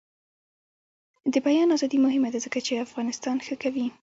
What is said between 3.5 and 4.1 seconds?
کوي.